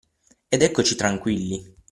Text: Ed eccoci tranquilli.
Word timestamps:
Ed 0.49 0.63
eccoci 0.63 0.95
tranquilli. 0.95 1.75